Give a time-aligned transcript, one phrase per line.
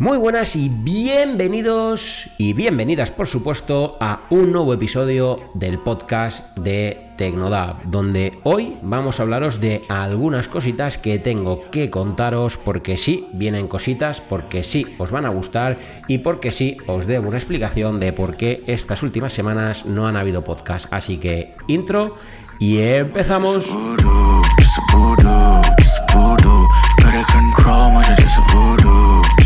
[0.00, 7.10] Muy buenas y bienvenidos y bienvenidas, por supuesto, a un nuevo episodio del podcast de
[7.18, 13.28] Tecnodab, donde hoy vamos a hablaros de algunas cositas que tengo que contaros porque sí,
[13.34, 15.76] vienen cositas, porque sí, os van a gustar
[16.08, 20.16] y porque sí, os debo una explicación de por qué estas últimas semanas no han
[20.16, 20.86] habido podcast.
[20.90, 22.16] Así que, intro
[22.58, 23.68] y empezamos.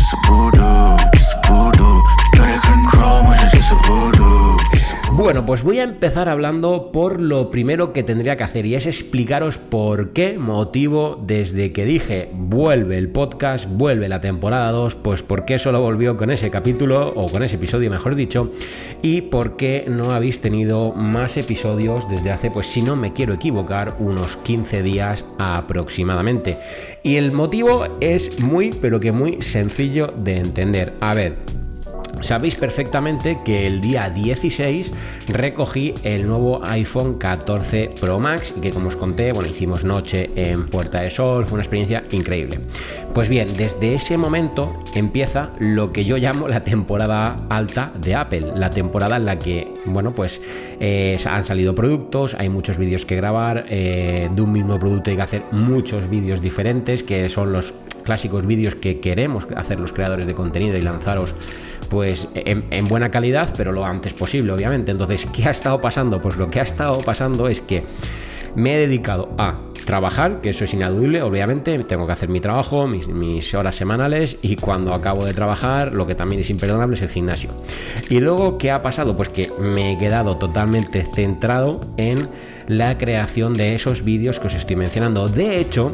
[0.05, 2.03] just a voodoo, just a voodoo.
[2.21, 4.14] She know they control, but just a voodoo.
[5.17, 8.85] Bueno, pues voy a empezar hablando por lo primero que tendría que hacer y es
[8.85, 15.23] explicaros por qué motivo desde que dije vuelve el podcast, vuelve la temporada 2, pues
[15.23, 18.51] por qué solo volvió con ese capítulo o con ese episodio mejor dicho
[19.01, 23.35] y por qué no habéis tenido más episodios desde hace pues si no me quiero
[23.35, 26.57] equivocar unos 15 días aproximadamente.
[27.03, 30.91] Y el motivo es muy pero que muy sencillo de entender.
[30.99, 31.37] A ver,
[32.21, 34.91] Sabéis perfectamente que el día 16
[35.27, 40.31] recogí el nuevo iPhone 14 Pro Max y que como os conté, bueno, hicimos noche
[40.35, 42.59] en Puerta de Sol, fue una experiencia increíble.
[43.13, 48.53] Pues bien, desde ese momento empieza lo que yo llamo la temporada alta de Apple,
[48.55, 50.41] la temporada en la que, bueno, pues
[50.79, 55.15] eh, han salido productos, hay muchos vídeos que grabar, eh, de un mismo producto hay
[55.15, 57.73] que hacer muchos vídeos diferentes, que son los
[58.05, 61.35] clásicos vídeos que queremos hacer los creadores de contenido y lanzaros
[61.89, 64.91] pues en, buena calidad, pero lo antes posible, obviamente.
[64.91, 66.21] Entonces, ¿qué ha estado pasando?
[66.21, 67.83] Pues lo que ha estado pasando es que
[68.55, 72.87] me he dedicado a trabajar, que eso es inaducible, obviamente, tengo que hacer mi trabajo,
[72.87, 77.03] mis, mis, horas semanales y cuando acabo de trabajar, lo que también es imperdonable es
[77.03, 77.51] el gimnasio.
[78.09, 79.15] Y luego, ¿qué ha pasado?
[79.15, 82.27] Pues que me he quedado totalmente centrado en
[82.67, 85.29] la creación de esos vídeos que os estoy mencionando.
[85.29, 85.93] De hecho,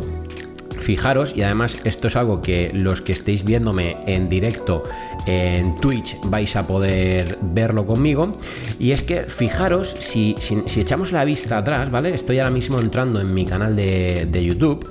[0.91, 4.83] Fijaros, y además esto es algo que los que estéis viéndome en directo
[5.25, 8.33] en Twitch vais a poder verlo conmigo,
[8.77, 10.35] y es que fijaros, si,
[10.75, 12.13] echamos la vista atrás, ¿vale?
[12.13, 14.85] Estoy ahora mismo entrando en mi canal de, de YouTube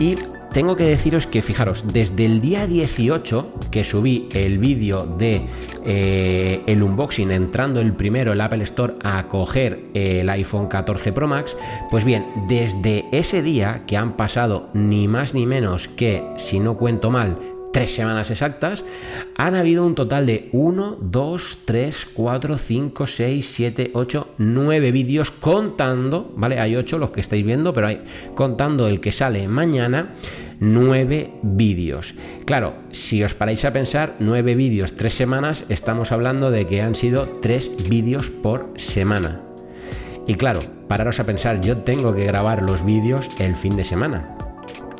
[0.00, 0.16] y
[0.54, 5.42] tengo que deciros que, fijaros, desde el día 18 que subí el vídeo de
[5.84, 11.26] eh, el unboxing entrando el primero el Apple Store a coger el iPhone 14 Pro
[11.26, 11.56] Max,
[11.90, 16.76] pues bien, desde ese día que han pasado ni más ni menos que, si no
[16.76, 17.36] cuento mal,
[17.74, 18.84] tres semanas exactas,
[19.36, 25.32] han habido un total de 1, 2, 3, 4, 5, 6, 7, 8, 9 vídeos
[25.32, 26.60] contando, ¿vale?
[26.60, 28.04] Hay 8 los que estáis viendo, pero hay
[28.36, 30.14] contando el que sale mañana,
[30.60, 32.14] 9 vídeos.
[32.46, 36.94] Claro, si os paráis a pensar, 9 vídeos, 3 semanas, estamos hablando de que han
[36.94, 39.40] sido 3 vídeos por semana.
[40.28, 44.43] Y claro, pararos a pensar, yo tengo que grabar los vídeos el fin de semana.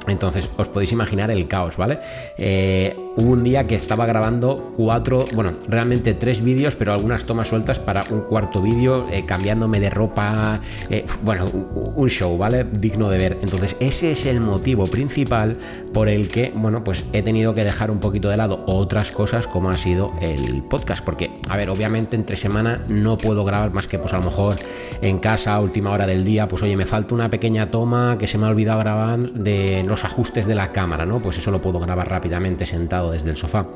[0.07, 1.99] Entonces os podéis imaginar el caos, ¿vale?
[2.37, 7.49] Eh, hubo un día que estaba grabando cuatro, bueno, realmente tres vídeos, pero algunas tomas
[7.49, 10.61] sueltas para un cuarto vídeo, eh, cambiándome de ropa,
[10.91, 12.65] eh, bueno, un show, ¿vale?
[12.65, 13.39] Digno de ver.
[13.43, 15.57] Entonces ese es el motivo principal
[15.93, 19.47] por el que, bueno, pues he tenido que dejar un poquito de lado otras cosas
[19.47, 23.89] como ha sido el podcast, porque, a ver, obviamente entre semana no puedo grabar más
[23.89, 24.57] que pues a lo mejor
[25.01, 28.39] en casa, última hora del día, pues oye, me falta una pequeña toma que se
[28.39, 31.21] me ha olvidado grabar de los ajustes de la cámara, ¿no?
[31.21, 33.67] Pues eso lo puedo grabar rápidamente sentado desde el sofá,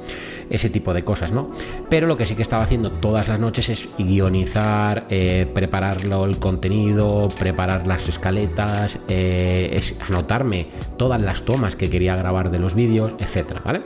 [0.50, 1.50] ese tipo de cosas, ¿no?
[1.88, 6.38] Pero lo que sí que estaba haciendo todas las noches es guionizar, eh, prepararlo el
[6.38, 12.74] contenido, preparar las escaletas, eh, es anotarme todas las tomas que quería grabar de los
[12.74, 13.82] vídeos, etcétera, ¿vale?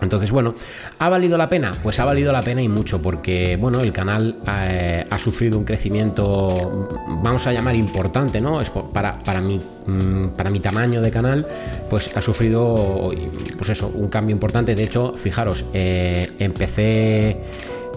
[0.00, 0.54] Entonces, bueno,
[0.98, 1.72] ¿ha valido la pena?
[1.82, 5.64] Pues ha valido la pena y mucho, porque, bueno, el canal eh, ha sufrido un
[5.64, 6.88] crecimiento,
[7.22, 8.60] vamos a llamar importante, ¿no?
[8.60, 11.46] Es para, para, mi, mm, para mi tamaño de canal,
[11.90, 13.10] pues ha sufrido,
[13.56, 14.74] pues eso, un cambio importante.
[14.74, 17.36] De hecho, fijaros, eh, empecé...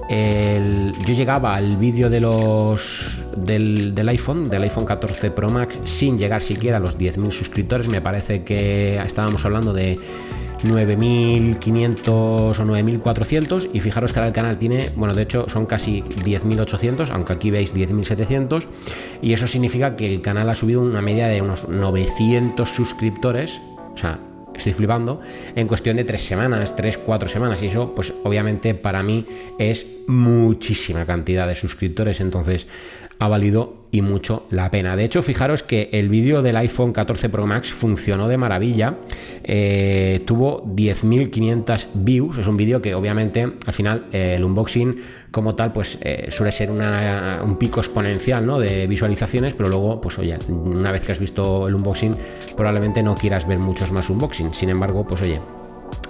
[0.10, 6.18] yo llegaba al vídeo de los del, del, iPhone, del iPhone 14 Pro Max, sin
[6.18, 7.88] llegar siquiera a los 10.000 suscriptores.
[7.88, 9.98] Me parece que estábamos hablando de
[10.64, 16.02] 9.500 o 9.400 y fijaros que ahora el canal tiene, bueno, de hecho son casi
[16.02, 18.68] 10.800, aunque aquí veis 10.700
[19.22, 23.62] y eso significa que el canal ha subido una media de unos 900 suscriptores,
[23.94, 24.20] o sea,
[24.54, 25.22] estoy flipando,
[25.56, 27.62] en cuestión de tres semanas, tres, cuatro semanas.
[27.64, 29.26] Y eso, pues obviamente para mí
[29.58, 32.22] es muchísima cantidad de suscriptores.
[32.22, 32.68] Entonces,
[33.22, 34.96] ha valido y mucho la pena.
[34.96, 38.98] De hecho, fijaros que el vídeo del iPhone 14 Pro Max funcionó de maravilla.
[39.44, 42.40] Eh, tuvo 10.500 views.
[42.40, 44.96] Es un vídeo que obviamente al final eh, el unboxing
[45.30, 48.60] como tal pues eh, suele ser un pico exponencial ¿no?
[48.60, 52.16] de visualizaciones, pero luego pues oye, una vez que has visto el unboxing
[52.58, 54.52] probablemente no quieras ver muchos más unboxing.
[54.56, 55.40] Sin embargo, pues oye,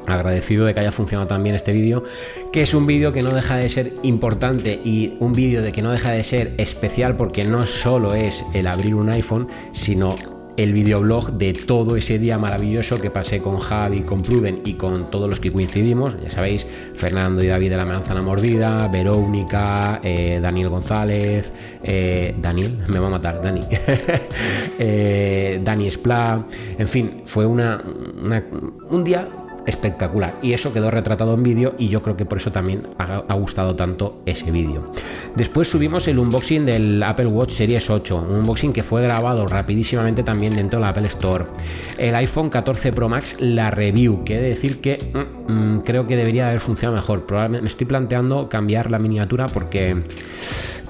[0.07, 2.03] agradecido de que haya funcionado también este vídeo,
[2.51, 5.81] que es un vídeo que no deja de ser importante y un vídeo de que
[5.81, 10.15] no deja de ser especial porque no solo es el abrir un iPhone, sino
[10.57, 15.09] el videoblog de todo ese día maravilloso que pasé con Javi, con Pruden y con
[15.09, 16.17] todos los que coincidimos.
[16.21, 21.51] Ya sabéis, Fernando y David de la Manzana Mordida, Verónica, eh, Daniel González,
[21.83, 23.61] eh, Daniel, me va a matar, Dani,
[24.79, 26.45] eh, Dani Spla,
[26.77, 27.81] en fin, fue una,
[28.89, 29.27] un día
[29.65, 30.35] espectacular.
[30.41, 33.75] Y eso quedó retratado en vídeo y yo creo que por eso también ha, gustado
[33.75, 34.91] tanto ese vídeo.
[35.35, 40.23] Después subimos el unboxing del Apple Watch Series 8, un unboxing que fue grabado rapidísimamente
[40.23, 41.45] también dentro de la Apple Store.
[41.97, 46.07] El iPhone 14 Pro Max, la review, que he de decir que mm, mm, creo
[46.07, 47.25] que debería haber funcionado mejor.
[47.25, 50.03] Probablemente me estoy planteando cambiar la miniatura porque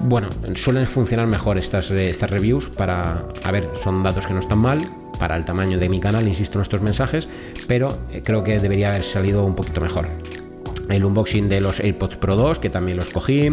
[0.00, 4.58] bueno, suelen funcionar mejor estas, estas reviews para, a ver, son datos que no están
[4.58, 4.80] mal,
[5.22, 7.28] para el tamaño de mi canal, insisto en estos mensajes,
[7.68, 10.08] pero eh, creo que debería haber salido un poquito mejor
[10.88, 13.48] el unboxing de los AirPods Pro 2, que también los cogí,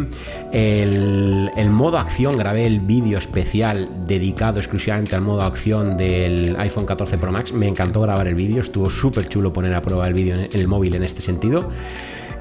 [0.52, 6.88] el, el modo acción, grabé el vídeo especial dedicado exclusivamente al modo acción del iPhone
[6.88, 10.16] 14 Pro Max, me encantó grabar el vídeo, estuvo súper chulo poner a prueba el
[10.16, 11.70] vídeo en el móvil en este sentido.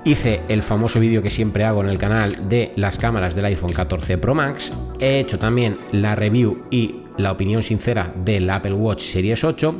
[0.04, 3.74] Hice el famoso vídeo que siempre hago en el canal de las cámaras del iPhone
[3.74, 4.72] 14 Pro Max.
[4.98, 9.74] He hecho también la review y la opinión sincera del Apple Watch Series 8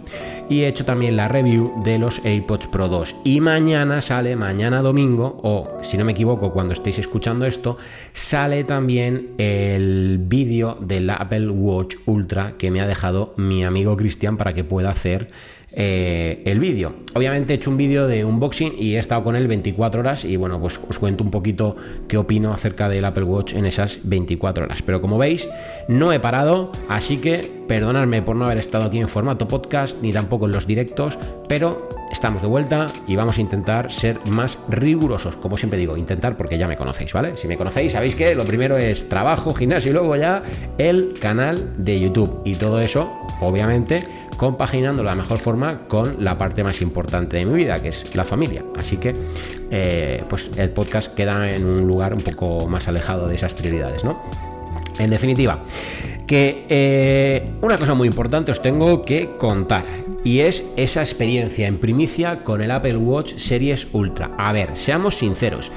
[0.51, 3.17] y he hecho también la review de los AirPods Pro 2.
[3.25, 7.77] Y mañana sale, mañana domingo, o si no me equivoco, cuando estéis escuchando esto,
[8.13, 14.37] sale también el vídeo del Apple Watch Ultra que me ha dejado mi amigo Cristian
[14.37, 15.31] para que pueda hacer
[15.71, 16.95] eh, el vídeo.
[17.15, 20.37] Obviamente he hecho un vídeo de unboxing y he estado con él 24 horas y
[20.37, 21.77] bueno, pues os cuento un poquito
[22.07, 24.83] qué opino acerca del Apple Watch en esas 24 horas.
[24.83, 25.49] Pero como veis,
[25.89, 30.13] no he parado, así que perdonadme por no haber estado aquí en formato podcast ni
[30.13, 31.19] tampoco en los directos,
[31.49, 36.37] pero estamos de vuelta y vamos a intentar ser más rigurosos, como siempre digo, intentar
[36.37, 37.37] porque ya me conocéis, ¿vale?
[37.37, 40.43] Si me conocéis, sabéis que lo primero es trabajo, gimnasio y luego ya
[40.79, 44.03] el canal de YouTube y todo eso, obviamente,
[44.39, 48.25] compaginando la mejor forma con la parte más importante de mi vida, que es la
[48.25, 48.65] familia.
[48.77, 49.13] Así que,
[49.71, 54.05] eh, pues el podcast queda en un lugar un poco más alejado de esas prioridades,
[54.05, 54.23] ¿no?
[54.97, 55.59] En definitiva,
[56.27, 59.85] que eh, una cosa muy importante os tengo que contar
[60.23, 64.31] y es esa experiencia en primicia con el Apple Watch Series Ultra.
[64.39, 65.73] A ver, seamos sinceros,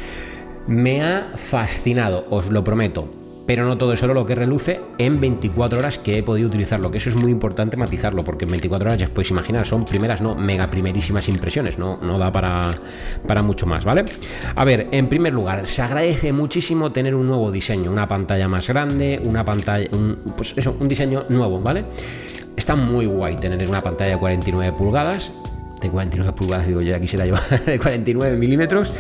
[0.68, 3.21] me ha fascinado, os lo prometo
[3.54, 6.90] pero no todo es solo lo que reluce en 24 horas que he podido utilizarlo,
[6.90, 9.84] que eso es muy importante matizarlo, porque en 24 horas ya os podéis imaginar, son
[9.84, 12.70] primeras, no mega primerísimas impresiones, no, no da para,
[13.28, 14.06] para mucho más, ¿vale?
[14.56, 18.70] A ver, en primer lugar, se agradece muchísimo tener un nuevo diseño, una pantalla más
[18.70, 19.90] grande, una pantalla,
[20.38, 21.84] pues eso, un diseño nuevo, ¿vale?
[22.56, 25.30] Está muy guay tener una pantalla de 49 pulgadas,
[25.82, 28.94] de 49 pulgadas, digo yo, ya quisiera llevar de 49 milímetros,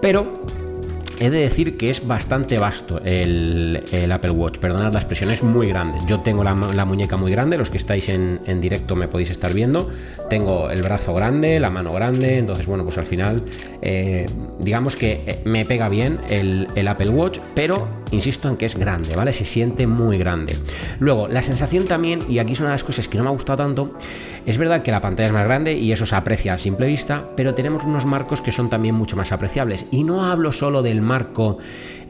[0.00, 0.64] pero
[1.18, 3.82] He de decir que es bastante vasto el,
[4.12, 5.98] Apple Watch, perdonad la expresión, es muy grande.
[6.06, 9.90] Yo tengo la, muñeca muy grande, los que estáis en, directo me podéis estar viendo.
[10.28, 13.44] Tengo el brazo grande, la mano grande, entonces bueno, pues al final
[13.80, 14.26] eh,
[14.58, 18.76] digamos que eh, me pega bien el, el Apple Watch, pero insisto en que es
[18.76, 19.32] grande, ¿vale?
[19.32, 20.56] Se siente muy grande.
[20.98, 23.32] Luego, la sensación también, y aquí son una de las cosas que no me ha
[23.32, 23.94] gustado tanto,
[24.44, 27.30] es verdad que la pantalla es más grande y eso se aprecia a simple vista,
[27.36, 29.86] pero tenemos unos marcos que son también mucho más apreciables.
[29.90, 31.58] Y no hablo solo del marco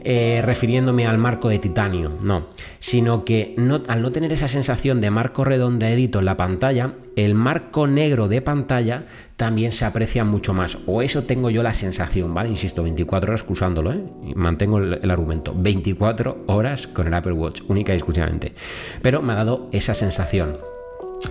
[0.09, 2.47] eh, refiriéndome al marco de titanio, no,
[2.79, 3.55] sino que
[3.89, 8.41] al no tener esa sensación de marco redondeadito en la pantalla, el marco negro de
[8.41, 9.03] pantalla
[9.35, 12.47] también se aprecia mucho más, o eso tengo yo la sensación, ¿vale?
[12.47, 14.01] Insisto, 24 horas usándolo, ¿eh?
[14.33, 18.53] mantengo el argumento, 24 horas con el Apple Watch, única y exclusivamente,
[19.01, 20.76] pero me ha dado esa sensación.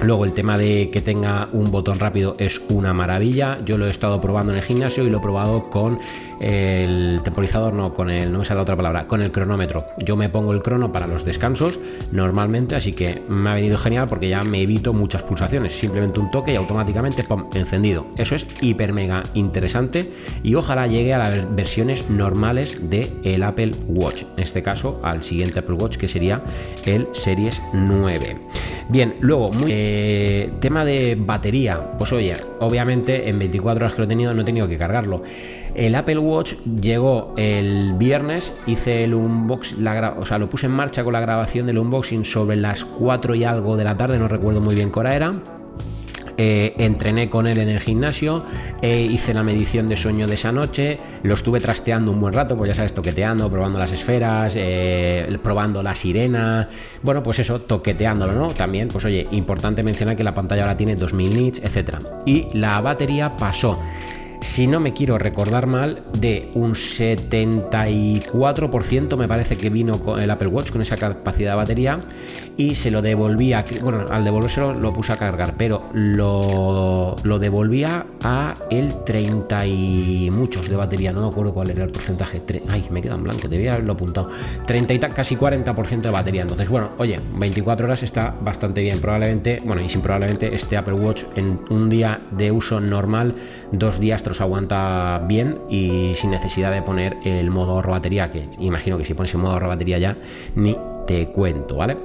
[0.02, 3.58] Luego el tema de que tenga un botón rápido es una maravilla.
[3.64, 5.98] Yo lo he estado probando en el gimnasio y lo he probado con
[6.40, 9.86] el temporizador, no, con el, no me sale la otra palabra, con el cronómetro.
[10.04, 11.80] Yo me pongo el crono para los descansos
[12.12, 15.72] normalmente, así que me ha venido genial porque ya me evito muchas pulsaciones.
[15.72, 17.24] Simplemente un toque y automáticamente
[17.54, 18.06] encendido.
[18.16, 20.10] Eso es hiper mega interesante
[20.42, 24.24] y ojalá llegue a las versiones normales de el Apple Watch.
[24.36, 26.42] En este caso al siguiente Apple Watch que sería
[26.84, 28.36] el Series 9.
[28.88, 34.04] Bien, luego muy eh, tema de batería, pues oye, obviamente en 24 horas que lo
[34.06, 35.22] he tenido no he tenido que cargarlo.
[35.74, 39.86] El Apple Watch llegó el viernes, hice el unboxing,
[40.18, 43.44] o sea, lo puse en marcha con la grabación del unboxing sobre las 4 y
[43.44, 45.34] algo de la tarde, no recuerdo muy bien qué hora era.
[46.38, 48.44] Eh, entrené con él en el gimnasio,
[48.82, 52.56] eh, hice la medición de sueño de esa noche, lo estuve trasteando un buen rato,
[52.56, 56.68] pues ya sabes, toqueteando, probando las esferas, eh, probando la sirena,
[57.02, 58.52] bueno, pues eso, toqueteándolo, ¿no?
[58.52, 62.00] También, pues oye, importante mencionar que la pantalla ahora tiene 2000 nits, etcétera.
[62.26, 63.78] Y la batería pasó
[64.40, 70.30] si no me quiero recordar mal, de un 74% me parece que vino con el
[70.30, 72.00] Apple Watch con esa capacidad de batería
[72.56, 78.06] y se lo devolvía, bueno, al devolvérselo lo puse a cargar, pero lo, lo devolvía
[78.22, 82.86] a el 30 y muchos de batería, no me acuerdo cuál era el porcentaje, ay,
[82.90, 84.28] me queda en blanco, debería haberlo apuntado,
[84.66, 89.60] 30 y casi 40% de batería, entonces bueno, oye, 24 horas está bastante bien, probablemente,
[89.64, 93.34] bueno, y sin probablemente este Apple Watch en un día de uso normal,
[93.72, 98.30] dos días te los aguanta bien y sin necesidad de poner el modo ahorro batería,
[98.30, 100.16] que imagino que si pones el modo ahorro batería ya,
[100.54, 101.96] ni te cuento, ¿vale?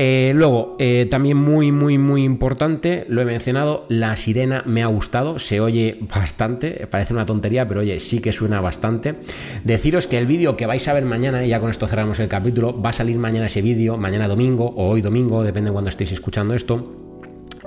[0.00, 4.86] Eh, luego, eh, también muy, muy, muy importante, lo he mencionado, la sirena me ha
[4.86, 9.16] gustado, se oye bastante, parece una tontería, pero oye, sí que suena bastante.
[9.64, 12.28] Deciros que el vídeo que vais a ver mañana, y ya con esto cerramos el
[12.28, 15.88] capítulo, va a salir mañana ese vídeo, mañana domingo o hoy domingo, depende de cuando
[15.88, 17.07] estéis escuchando esto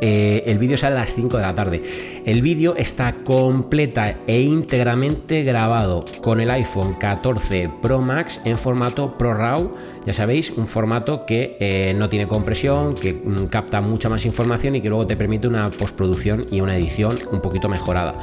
[0.02, 1.84] eh, el vídeo sale a las 5 de la tarde.
[2.26, 9.18] El vídeo está completa e íntegramente grabado con el iPhone 14 Pro Max en formato
[9.18, 9.72] ProRAW.
[10.06, 14.76] Ya sabéis, un formato que eh, no tiene compresión, que mm, capta mucha más información
[14.76, 18.16] y que luego te permite una postproducción y una edición un poquito mejorada.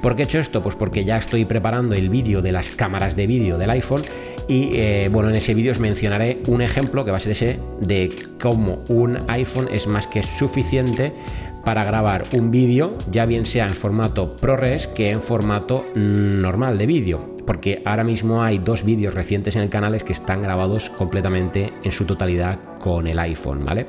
[0.00, 0.62] ¿Por qué he hecho esto?
[0.62, 4.02] Pues porque ya estoy preparando el vídeo de las cámaras de vídeo del iPhone
[4.48, 7.58] y eh, bueno, en ese vídeo os mencionaré un ejemplo que va a ser ese
[7.80, 11.12] de cómo un iPhone es más que suficiente
[11.64, 16.86] para grabar un vídeo, ya bien sea en formato ProRes que en formato normal de
[16.86, 17.36] vídeo.
[17.44, 21.92] Porque ahora mismo hay dos vídeos recientes en el canal que están grabados completamente en
[21.92, 23.86] su totalidad con el iPhone, ¿vale?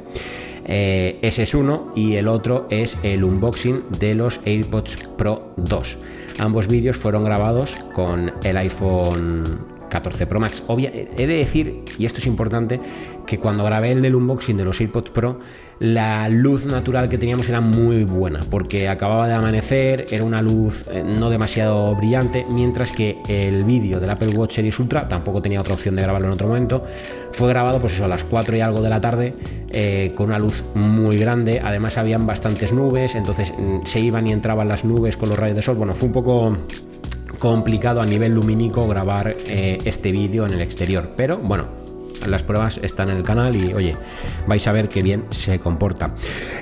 [0.66, 5.98] Eh, ese es uno y el otro es el unboxing de los AirPods Pro 2.
[6.40, 10.64] Ambos vídeos fueron grabados con el iPhone 14 Pro Max.
[10.68, 12.80] Obvia, he de decir, y esto es importante,
[13.26, 15.40] que cuando grabé el del unboxing de los AirPods Pro,
[15.80, 20.86] la luz natural que teníamos era muy buena, porque acababa de amanecer, era una luz
[20.92, 25.62] eh, no demasiado brillante, mientras que el vídeo del Apple Watch Series Ultra, tampoco tenía
[25.62, 26.84] otra opción de grabarlo en otro momento,
[27.32, 29.36] fue grabado pues eso, a las 4 y algo de la tarde,
[29.70, 34.32] eh, con una luz muy grande, además habían bastantes nubes, entonces mm, se iban y
[34.32, 36.58] entraban las nubes con los rayos de sol, bueno, fue un poco
[37.40, 41.12] complicado a nivel lumínico grabar eh, este vídeo en el exterior.
[41.16, 41.66] Pero bueno,
[42.26, 43.96] las pruebas están en el canal y oye,
[44.48, 46.14] vais a ver qué bien se comporta.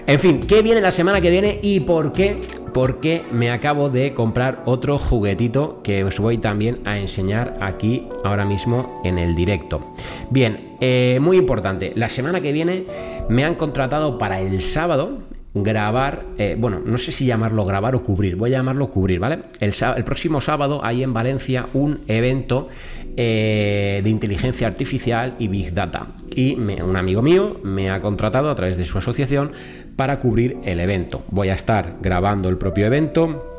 [0.06, 2.48] En fin, ¿qué viene la semana que viene y por qué?
[2.74, 8.46] Porque me acabo de comprar otro juguetito que os voy también a enseñar aquí ahora
[8.46, 9.94] mismo en el directo.
[10.30, 12.86] Bien, eh, muy importante, la semana que viene
[13.30, 15.20] me han contratado para el sábado,
[15.56, 19.40] grabar, eh, bueno, no sé si llamarlo grabar o cubrir, voy a llamarlo cubrir, ¿vale?
[19.62, 22.68] El, próximo sábado hay en Valencia un evento
[23.16, 26.08] eh, de inteligencia artificial y Big Data.
[26.36, 29.54] Y un amigo mío me ha contratado a través de su asociación
[29.96, 31.24] para cubrir el evento.
[31.30, 33.52] Voy a estar grabando el propio evento.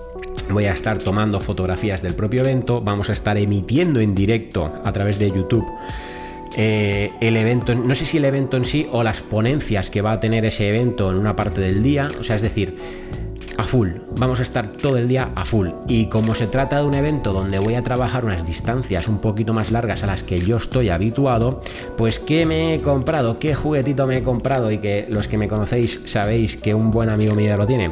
[0.51, 4.93] Voy a estar tomando fotografías del propio evento, vamos a estar emitiendo en directo a
[4.93, 5.67] través de YouTube
[6.57, 10.13] eh, el evento, no sé si el evento en sí o las ponencias que va
[10.13, 12.75] a tener ese evento en una parte del día, o sea, es decir,
[13.59, 15.69] a full, vamos a estar todo el día a full.
[15.89, 19.55] Y como se trata de un evento donde voy a trabajar unas distancias un poquito
[19.55, 21.63] más largas a las que yo estoy habituado,
[21.97, 23.39] pues ¿qué me he comprado?
[23.39, 24.71] ¿Qué juguetito me he comprado?
[24.71, 27.91] Y que los que me conocéis sabéis que un buen amigo mío lo tiene.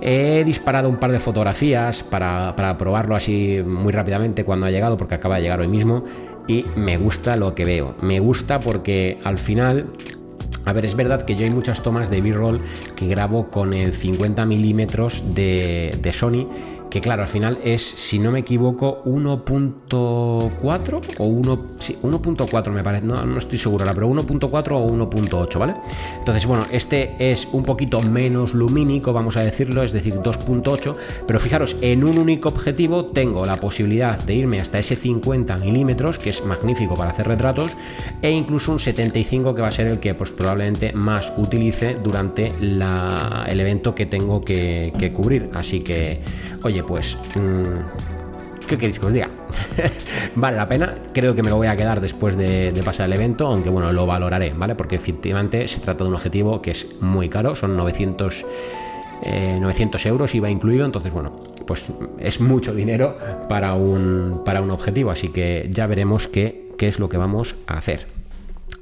[0.00, 5.14] He disparado un par de fotografías para, probarlo así muy rápidamente cuando ha llegado, porque
[5.14, 6.02] acaba de llegar hoy mismo,
[6.48, 7.94] y me gusta lo que veo.
[8.02, 9.86] Me gusta porque al final
[10.64, 12.60] a ver, es verdad que yo hay muchas tomas de B-roll
[12.96, 16.48] que grabo con el 50 milímetros de Sony
[16.90, 22.82] que claro, al final es, si no me equivoco, 1.4 o 1, sí, 1.4 me
[22.82, 25.74] parece, no, no estoy seguro ahora, pero 1.4 o 1.8, ¿vale?
[26.18, 30.94] Entonces, bueno, este es un poquito menos lumínico, vamos a decirlo, es decir, 2.8,
[31.26, 36.18] pero fijaros, en un único objetivo tengo la posibilidad de irme hasta ese 50 milímetros,
[36.18, 37.76] que es magnífico para hacer retratos,
[38.22, 42.52] e incluso un 75 que va a ser el que pues probablemente más utilice durante
[42.58, 45.50] el evento que tengo que, que cubrir.
[45.54, 46.20] Así que,
[46.62, 47.16] oye, pues...
[47.38, 48.06] Mm,
[48.66, 49.30] ¿Qué queréis que os diga?
[50.34, 53.46] vale la pena, creo que me lo voy a quedar después de, pasar el evento,
[53.46, 54.74] aunque bueno, lo valoraré, ¿vale?
[54.74, 58.44] Porque efectivamente se trata de un objetivo que es muy caro, son 900,
[59.60, 63.16] 900 eh, euros, iba incluido, entonces bueno, pues es mucho dinero
[63.48, 67.54] para un, para un objetivo, así que ya veremos qué, qué es lo que vamos
[67.68, 68.08] a hacer.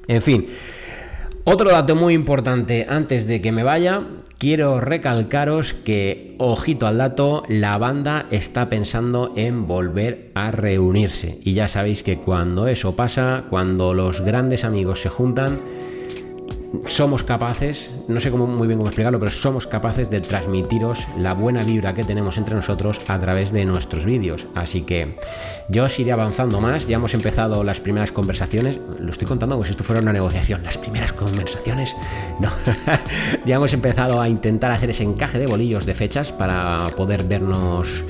[0.09, 0.47] En fin.
[1.47, 4.03] Otro dato muy importante antes de que me vaya,
[4.39, 11.39] quiero recalcaros que, ojito al dato, la banda está pensando en volver a reunirse.
[11.45, 15.61] Y ya sabéis que cuando eso pasa, cuando los grandes amigos se juntan,
[16.87, 21.35] somos capaces, no sé cómo, muy bien cómo explicarlo, pero somos capaces de transmitiros la
[21.35, 24.47] buena vibra que tenemos entre nosotros a través de nuestros vídeos.
[24.55, 25.17] Así que
[25.69, 29.65] yo os iré avanzando más, ya hemos empezado las primeras conversaciones, lo estoy contando como
[29.65, 31.95] si esto fuera una negociación, las primeras conversaciones,
[32.41, 32.51] no,
[33.45, 38.05] ya hemos empezado a intentar hacer ese encaje de bolillos de fechas para poder vernos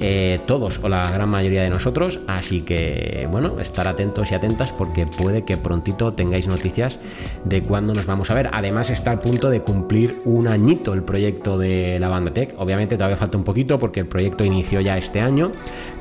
[0.00, 2.20] eh, todos o la gran mayoría de nosotros.
[2.26, 6.98] Así que, bueno, estar atentos y atentas porque puede que prontito tengáis noticias
[7.44, 8.50] de cuándo nos vamos a ver.
[8.52, 12.54] Además, está al punto de cumplir un añito el proyecto de la banda Tech.
[12.58, 15.52] Obviamente, todavía falta un poquito porque el proyecto inició ya este año,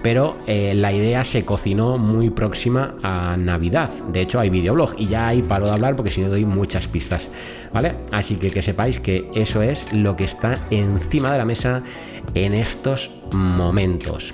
[0.02, 3.90] pero eh, la idea se cocinó muy próxima a Navidad.
[4.12, 6.88] De hecho, hay videoblog y ya ahí paro de hablar porque si no doy muchas
[6.88, 7.30] pistas,
[7.74, 7.96] ¿vale?
[8.12, 11.84] Así que que sepáis que eso es lo que está encima de la mesa
[12.34, 14.34] en estos momentos.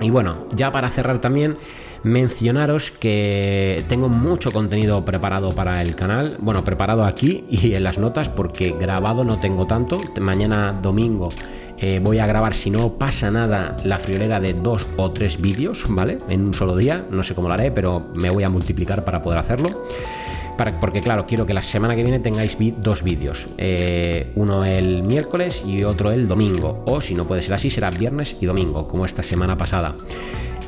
[0.00, 1.56] Y bueno, ya para cerrar también,
[2.02, 6.36] mencionaros que tengo mucho contenido preparado para el canal.
[6.40, 9.98] Bueno, preparado aquí y en las notas porque grabado no tengo tanto.
[10.20, 11.32] Mañana domingo
[11.78, 15.84] eh, voy a grabar, si no pasa nada, la friolera de dos o tres vídeos,
[15.88, 16.18] ¿vale?
[16.28, 17.04] En un solo día.
[17.10, 19.68] No sé cómo lo haré, pero me voy a multiplicar para poder hacerlo
[20.80, 23.48] porque claro, quiero que la semana que viene tengáis dos vídeos.
[23.58, 26.82] Eh, uno el miércoles y otro el domingo.
[26.86, 29.96] O si no puede ser así, será viernes y domingo, como esta semana pasada.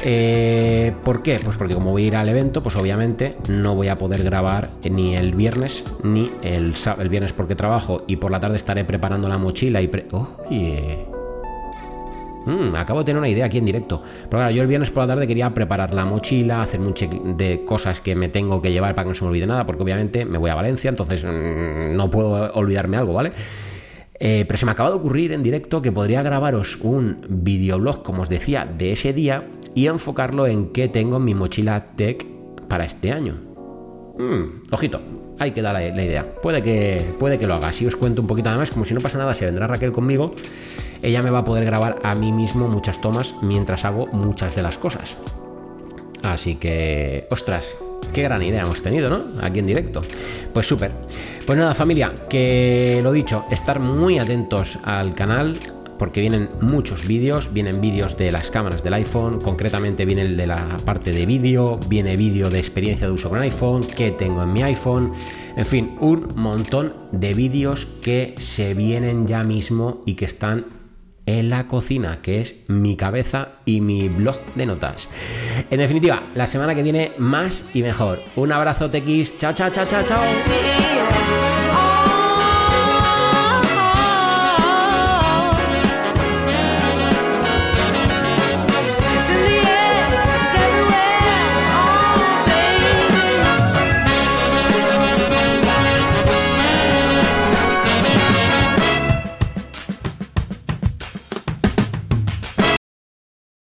[0.07, 1.41] Eh, ¿Por qué?
[1.43, 4.71] Pues porque como voy a ir al evento, pues obviamente no voy a poder grabar
[4.83, 9.29] ni el viernes ni el, el viernes porque trabajo y por la tarde estaré preparando
[9.29, 9.88] la mochila y...
[9.88, 10.07] Pre
[12.46, 14.02] Mm, acabo de tener una idea aquí en directo.
[14.22, 17.10] Pero claro, yo el viernes por la tarde quería preparar la mochila, hacer un check
[17.10, 19.82] de cosas que me tengo que llevar para que no se me olvide nada, porque
[19.82, 23.32] obviamente me voy a Valencia, entonces mm, no puedo olvidarme algo, ¿vale?
[24.20, 28.22] Eh, pero se me acaba de ocurrir en directo que podría grabaros un videoblog, como
[28.22, 32.24] os decía, de ese día y enfocarlo en qué tengo en mi mochila tech
[32.68, 33.34] para este año.
[34.16, 35.00] Mm, ojito,
[35.38, 36.34] ahí queda la, la, idea.
[36.40, 37.72] Puede que, puede que lo haga.
[37.72, 40.35] Si os cuento un poquito más, como si no pasa nada, se vendrá Raquel conmigo
[41.05, 44.62] ella me va a poder grabar a mí mismo muchas tomas mientras hago muchas de
[44.62, 45.17] las cosas.
[46.23, 47.77] Así que, ostras,
[48.14, 49.25] qué gran idea hemos tenido, ¿no?
[49.43, 50.03] Aquí en directo.
[50.53, 50.90] Pues súper.
[51.45, 55.59] Pues nada, familia, que lo dicho, estar muy atentos al canal
[55.99, 60.47] porque vienen muchos vídeos, vienen vídeos de las cámaras del iPhone, concretamente viene el de
[60.47, 64.53] la parte de vídeo, viene vídeo de experiencia de uso con iPhone, qué tengo en
[64.53, 65.12] mi iPhone,
[65.57, 70.67] en fin, un montón de vídeos que se vienen ya mismo y que están
[71.26, 75.08] en la cocina, que es mi cabeza y mi blog de notas.
[75.70, 78.20] En definitiva, la semana que viene más y mejor.
[78.37, 79.38] Un abrazo, TX.
[79.38, 80.63] Chao, chao, chao, chao, chao.